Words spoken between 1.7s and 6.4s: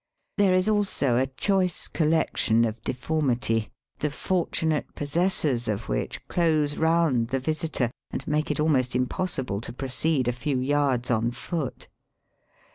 collection of deformity, the fortunate possessors of which